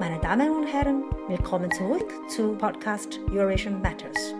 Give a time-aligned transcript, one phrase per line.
[0.00, 4.34] Meine Damen und Herren, willkommen zurück zu Podcast Eurasian Matters。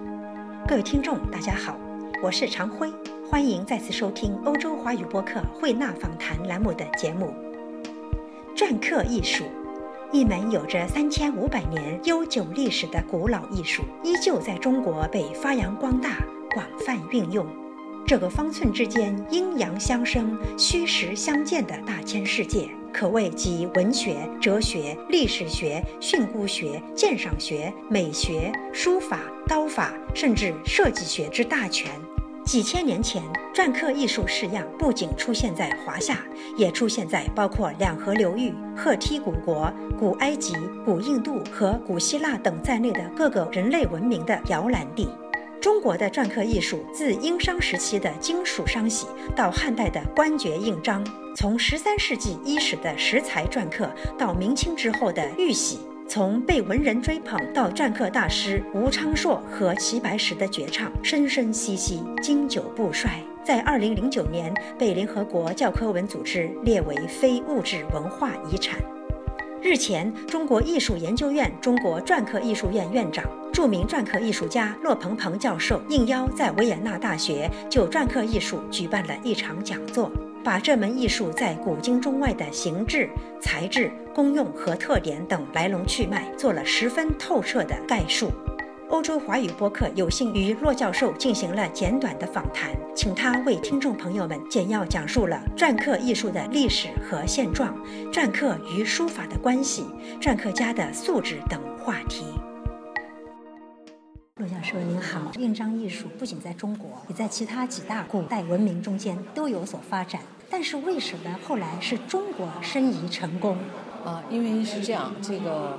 [0.66, 1.78] 各位听众，大家好，
[2.20, 2.92] 我是常辉，
[3.30, 7.32] 欢迎再次收听欧洲华语播客慧纳访谈栏目的节目。
[8.56, 9.44] 篆刻艺术，
[10.10, 16.16] 一门有着三千五百年悠久历史的古老艺术，依旧在中国被发扬光大、
[16.52, 17.46] 广泛运用。
[18.04, 31.90] 这个方寸之间阴阳相生、虚实相间的大千世界，可谓集文学、哲学、历史学、训诂学、鉴赏学、美学、书法、刀法，甚至设计学之大全。
[32.44, 33.20] 几千年前，
[33.52, 36.20] 篆刻艺术式样不仅出现在华夏，
[36.56, 45.08] 也出现在包括两河流域、赫梯古国、古埃及、古印度和古希腊等在内的各个人类文明的摇篮地。
[45.64, 51.02] 中国的篆刻艺术，自殷商时期的金属商玺，到汉代的官爵印章；
[51.34, 63.18] 从十三世纪伊始的石材篆刻，到明清之后的玉玺；从被文人追捧到篆刻大师吴昌硕和齐白石的绝唱，生生息息，经久不衰。
[63.42, 68.78] 在二零零九年，被联合国教科文组织列为非物质文化遗产。
[69.64, 80.12] 日前，中国艺术研究院中国篆刻艺术院院长、著名篆刻艺术家骆鹏鹏教授应邀在维也纳大学就篆刻艺术举办了一场讲座，
[80.44, 83.08] 把这门艺术在古今中外的形制、
[83.40, 88.30] 材质、功用和特点等来龙去脉做了十分透彻的概述。
[88.94, 97.76] 欧洲华语播客有幸与骆教授进行了简短的访谈，请他为听众朋友们简要讲述了篆刻艺术的历史和现状、
[98.12, 99.84] 篆刻与书法的关系、
[100.20, 102.24] 篆刻家的素质等话题。
[104.36, 113.56] 骆教授您好，印章艺术不仅在中国，也在其他几大古代文明中间都有所发展，但是为什么后来是中国申遗成功？
[114.04, 115.78] 啊，因为是这样，这个，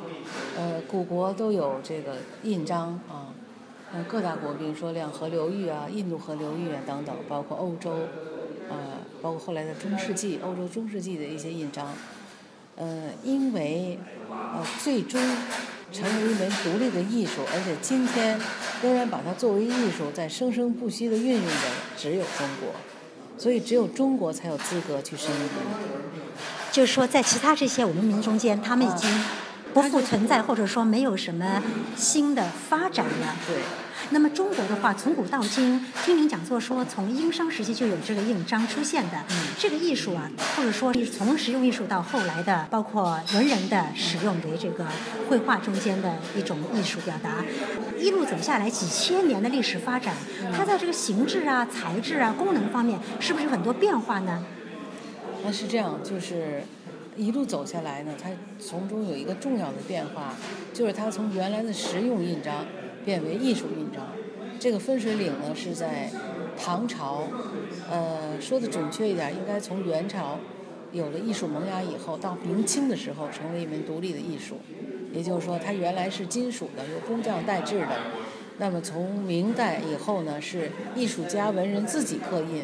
[0.57, 3.30] 呃，古国都有这个印章啊，
[3.94, 7.91] 呃，各大国，比如说两河流域啊、印度河流域啊等等，包括欧洲，
[8.67, 11.94] 呃，包括后来的中世纪，欧洲中世纪的一些印章，
[12.78, 14.00] 呃，因为
[14.31, 15.22] 呃最终
[15.91, 18.41] 成为一门独立的艺术，而且今天
[18.81, 22.72] 仍然把它作为艺术在生生不息的运用的，只有中国，
[23.38, 25.50] 所以只有中国才有资格去申遗。
[26.72, 29.09] 就是说，在其他这些文明中间，他们已经
[29.73, 31.63] 不复存在，或者说没有什么
[31.95, 33.35] 新的发展了。
[33.47, 33.57] 对。
[34.11, 39.17] 那么中国的话，从古到今，听您讲座说，从殷商时期就有这个印章出现的。
[39.29, 39.35] 嗯。
[39.57, 44.85] 这个艺术啊，或者说从实用艺术到后来的，包括文人的使用为这个
[45.29, 47.44] 绘画中间的一种艺术表达，
[47.97, 50.13] 一路走下来几千年的历史发展，
[50.56, 54.44] 它在这个形制啊、材质啊、功能方面，是不是有很多变化呢？
[55.44, 56.63] 那是这样，就是
[57.16, 58.29] 一路走下来呢，它
[58.59, 60.35] 从中有一个重要的变化，
[60.73, 62.66] 就是它从原来的实用印章
[63.05, 64.07] 变为艺术印章。
[64.59, 66.09] 这个分水岭呢是在
[66.57, 67.27] 唐朝，
[67.89, 70.39] 呃，说的准确一点，应该从元朝
[70.91, 74.57] 有了艺术萌芽以后，到明清的时候成为一门独立的艺术。
[75.13, 77.91] 也就是说，它原来是金属的，由工匠代制的。
[78.57, 82.63] 那么从明代以后呢，是艺术家文人自己刻印。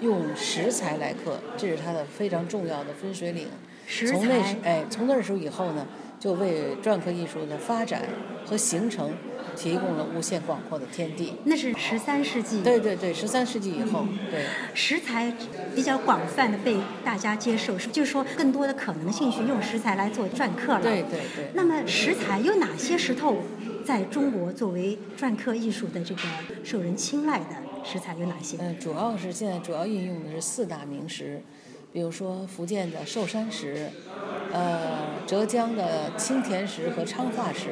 [0.00, 3.48] 用石材来刻，这是它的非常重要的分水岭。
[3.86, 5.86] 从那时，哎，从那时候以后呢，
[6.18, 8.04] 就为篆刻艺术的发展
[8.46, 9.12] 和形成
[9.60, 11.34] 提供了无限广阔的天地。
[11.44, 12.62] 那是十三世纪。
[12.62, 14.46] 对对对，十三世纪以后，对。
[14.72, 15.30] 石材
[15.74, 20.80] 比较广泛的被大家接受，是就是说更多的可能性去用石材来做篆刻了。
[20.80, 21.50] 对对对。
[21.54, 23.36] 那么石材有哪些石头
[23.84, 26.22] 在中国作为篆刻艺术的这个
[26.64, 27.46] 受人青睐的？
[27.82, 28.56] 石材有哪些？
[28.60, 31.42] 嗯，主要是现在主要运用的是四大名石，
[31.92, 33.88] 比如说福建的寿山石，
[34.52, 37.70] 呃，浙江的青田石和昌化石，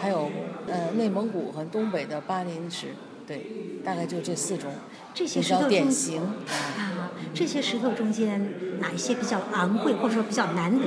[0.00, 0.30] 还有
[0.66, 2.88] 呃内蒙古和东北的巴林石，
[3.26, 3.46] 对，
[3.84, 4.70] 大概就这四种。
[5.12, 10.86] 这些石头典型啊，这些石头中间哪一些比较昂贵，或者说比较难得？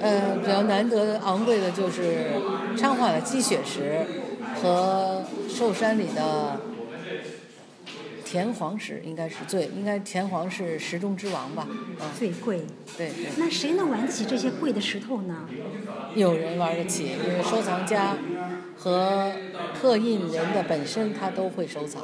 [0.00, 2.40] 呃，比较难得的昂贵的就是
[2.76, 4.06] 昌化的积雪石
[4.62, 6.60] 和寿山里的。
[8.30, 11.66] 田黄石应该是最应该田黄是石中之王吧？
[12.18, 12.62] 最贵。
[12.94, 13.10] 对。
[13.38, 15.48] 那谁能玩得起这些贵的石头呢？
[16.14, 18.18] 有人玩得起，因为收藏家
[18.76, 19.32] 和
[19.80, 22.02] 刻印人的本身他都会收藏。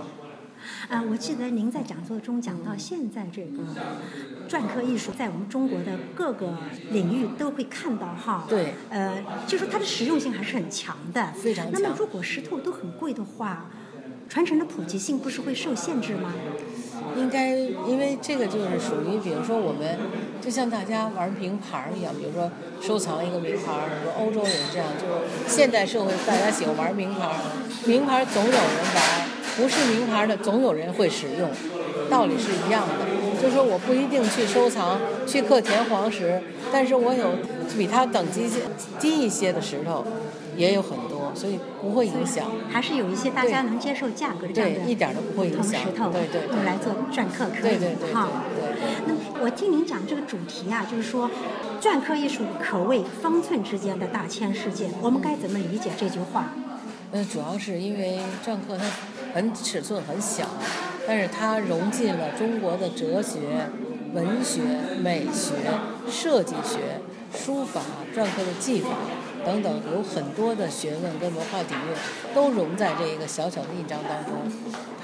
[0.89, 3.59] 啊，我记得您在讲座中讲到，现在这个
[4.49, 6.57] 篆刻艺术在我们中国的各个
[6.91, 8.47] 领域都会看到哈。
[8.49, 8.73] 对。
[8.89, 11.33] 呃，就说它的实用性还是很强的。
[11.35, 11.83] 非常强。
[11.83, 13.71] 那么如果石头都很贵的话。
[14.29, 16.35] 传承的普及性不是会受限制吗？
[17.17, 17.57] 应该，
[17.87, 19.97] 因为这个就是属于，比如说我们，
[20.41, 22.51] 就像大家玩名牌一样，比如说
[22.81, 27.31] 收藏一个名牌，比如欧洲人这样，就是现代社会大家喜欢玩名牌，
[27.87, 31.49] 名牌总有人玩，不是名牌的总有人会使用，
[32.11, 33.07] 道理是一样的。
[33.41, 36.41] 就是说我不一定去收藏去刻田黄石，
[36.75, 37.37] 但是我有
[37.79, 38.51] 比它等级
[38.99, 40.05] 低一些的石头，
[40.57, 42.51] 也有很多，所以不会影响。
[42.69, 45.81] 还是有一些大家能接受价格的这样的对，一点儿都不会影响。
[45.81, 48.75] 石头，对对对用来做篆刻可以对对对对。
[49.07, 51.31] 那我听您讲这个主题啊，就是说，
[51.81, 54.89] 篆刻艺术可谓方寸之间的大千世界。
[55.01, 56.55] 我们该怎么理解这句话？
[57.13, 58.85] 呃，主要是因为篆刻它
[59.33, 60.45] 很尺寸很小，
[61.07, 63.39] 但是它融进了中国的哲学、
[64.15, 64.63] 文学、
[65.03, 65.55] 美学、
[66.09, 67.01] 设计学、
[67.37, 67.81] 书法、
[68.15, 68.91] 篆刻的技法
[69.45, 74.35] 等等，有很多的学问跟文化底蕴都融在这一个小小的印章当中。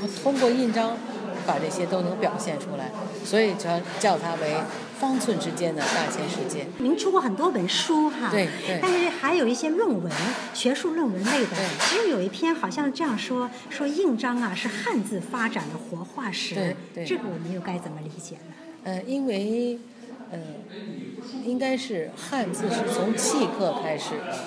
[0.01, 0.97] 它通过印章
[1.45, 2.93] 把这些都能表现出来，
[3.25, 4.57] 所以叫叫它为
[5.01, 6.69] 方寸之间的大千世界。
[6.79, 10.13] 您出过很多本书哈，对对但是还有一些论文，
[10.55, 11.67] 学术论文类的对。
[11.81, 16.55] 其实有一篇好像这样说：说印章啊是汉字发展的活化石。
[16.55, 18.55] 对对这个我们又该怎么理解呢？
[18.85, 19.79] 呃，因为，
[20.31, 20.39] 呃，
[21.45, 24.39] 应该是汉字是从契刻开始的，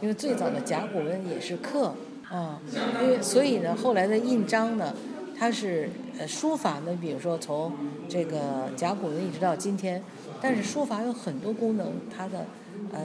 [0.00, 1.94] 因为最早的甲骨文也是刻
[2.30, 2.60] 啊，
[3.02, 4.94] 因为所以呢，后来的印章呢，
[5.38, 5.88] 它是
[6.18, 7.72] 呃书法呢，比如说从
[8.08, 10.02] 这个甲骨文一直到今天，
[10.40, 12.46] 但是书法有很多功能，它的
[12.92, 13.00] 呃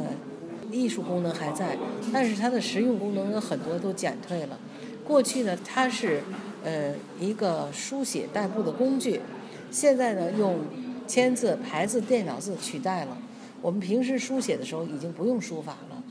[0.72, 1.78] 艺术功能还在，
[2.12, 4.58] 但是它的实用功能有很多都减退了。
[5.06, 6.24] 过去呢，它是
[6.64, 9.22] 呃一个书写代步的工具，
[9.72, 10.60] 现在呢用
[11.08, 13.18] 签字、排字、电脑字取代了。
[13.62, 16.04] 我们平时书写的时候已经不用书法了，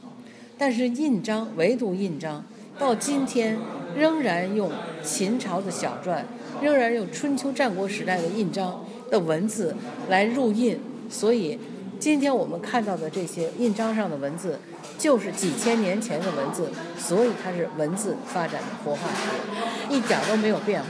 [0.56, 2.44] 但是印章，唯独印章，
[2.78, 3.58] 到今天
[3.96, 4.70] 仍然用
[5.02, 6.22] 秦朝的小篆，
[6.62, 9.74] 仍然用春秋战国时代的印章的文字
[10.08, 10.78] 来入印，
[11.10, 11.58] 所以
[11.98, 14.60] 今天我们看到的这些印章上的文字，
[14.96, 20.88] 就是几千年前的文字，所以它是文字发展的活化石，一点都没有变化。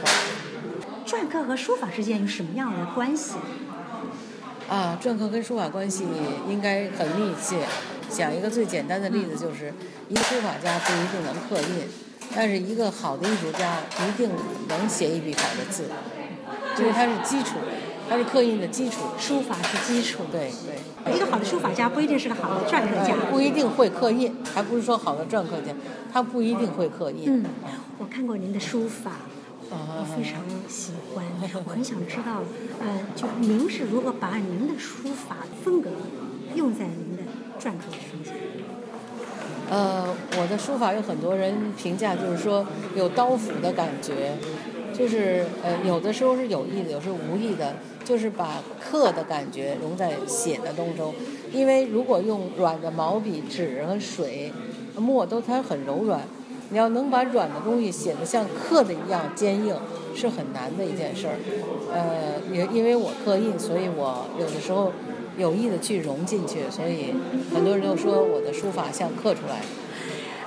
[1.10, 3.34] 篆刻和书法之间有什么样的关系？
[4.68, 6.04] 啊，篆刻跟书法关系
[6.48, 7.66] 应该很密切。
[8.08, 9.74] 讲一个最简单的例子，就是
[10.08, 11.88] 一个书法家不一定能刻印，
[12.32, 14.30] 但是一个好的艺术家一定
[14.68, 15.86] 能写一笔好的字，
[16.78, 17.56] 因为它是基础，
[18.08, 19.00] 它是刻印的基础。
[19.18, 20.22] 书法是基础。
[20.30, 21.16] 对对。
[21.16, 23.14] 一个好的书法家不一定是个好的篆刻家。
[23.14, 25.74] 哎不一定会刻印，还不是说好的篆刻家，
[26.12, 27.24] 他不一定会刻印。
[27.26, 27.44] 嗯，
[27.98, 29.12] 我看过您的书法，
[29.72, 31.24] 我非常喜欢。
[31.64, 32.42] 我很想知道，
[32.80, 35.90] 呃，就您是如何把您的书法风格
[36.54, 37.22] 用在您的
[37.58, 38.34] 篆刻书上？
[39.70, 44.32] 呃，我的书法有很多人评价，就是说有刀斧的感觉，
[44.92, 51.14] 就是呃有的时候是有意的，有时候无意的，就是把刻的感觉融在写的当中。
[51.52, 54.52] 因为如果用软的毛笔、纸和水、
[54.96, 56.22] 墨都它很柔软，
[56.70, 59.74] 你要能把软的东西写得像刻的一样坚硬，
[60.14, 61.34] 是很难的一件事儿。
[61.92, 64.92] 呃，也因为我刻印，所以我有的时候
[65.36, 67.12] 有意的去融进去，所以
[67.52, 69.66] 很多人都说我的书法像刻出来的。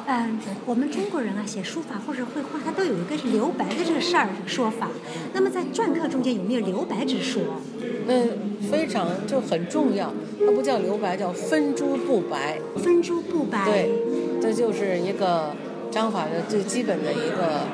[0.05, 4.89] 嗯，我们中国人啊，写书法或者绘画，它都有一个是留白的这个事儿说法。
[5.33, 7.41] 那么在篆刻中间有没有留白之说？
[8.05, 10.13] 嗯，非常就很重要，
[10.45, 12.59] 它不叫留白，叫分朱不白。
[12.75, 13.63] 分朱不白。
[13.65, 13.89] 对，
[14.41, 15.55] 这就是一个
[15.93, 17.67] 章法的最基本的一个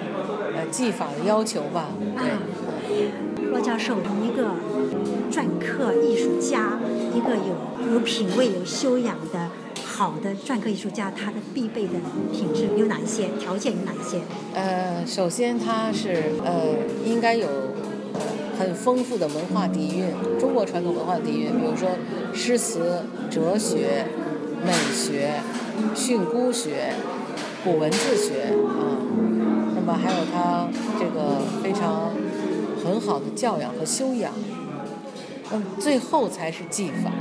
[0.54, 1.88] 呃技法的要求吧。
[2.18, 2.32] 对。
[3.50, 4.52] 骆教授，一个
[5.32, 6.78] 篆刻艺术家，
[7.16, 9.50] 一个有有品位、有修养的
[9.84, 11.94] 好的篆刻艺术家，他的必备的
[12.32, 13.30] 品质有哪一些？
[13.40, 14.20] 条件有哪一些？
[14.54, 17.48] 呃，首先他是呃应该有
[18.14, 18.22] 呃
[18.60, 20.06] 很丰富的文化底蕴，
[20.40, 21.90] 中国传统文化底蕴，比如说
[22.34, 24.06] 诗词、哲学、
[24.64, 25.32] 美学、
[25.96, 26.94] 训诂学、
[27.64, 28.96] 古文字学啊，
[29.76, 32.12] 那么还有他这个非常
[32.84, 34.32] 很好的教养和修养，
[35.52, 37.12] 那么最后才是技法，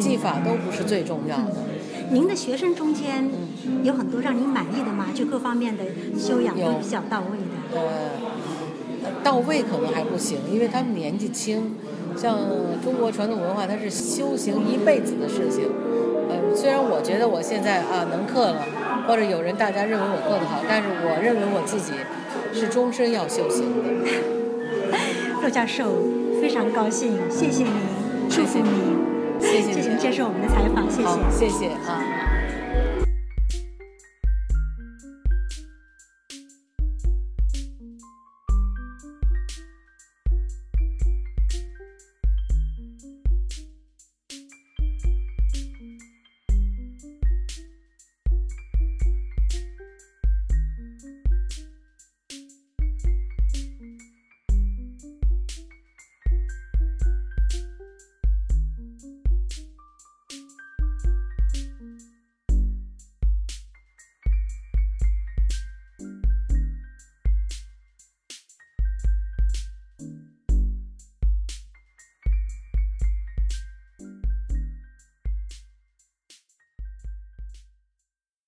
[0.00, 1.54] 技法都不是最重要的。
[2.10, 3.30] 您的学生中间
[3.82, 5.06] 有很多让您满意的吗？
[5.14, 5.84] 就各方面的
[6.18, 7.80] 修养都比较到位的。
[7.80, 11.76] 呃，到位可能还不行，因为他们年纪轻。
[12.16, 12.38] 像
[12.84, 15.64] 中国传统文化，它是修行一辈子的事情。
[16.28, 18.64] 呃，虽然我觉得我现在啊能刻了，
[19.06, 21.92] 或者有人大家认为我过得好，但是我认为我自己
[22.52, 23.88] 是终身要修行的。
[25.42, 25.92] 骆教授，
[26.40, 27.72] 非常高兴，谢谢您，
[28.30, 28.70] 祝福您，
[29.40, 32.13] 谢谢谢谢您接受我们的采访，谢谢，谢谢啊。